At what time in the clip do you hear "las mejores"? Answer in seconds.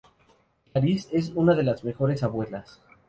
1.61-2.23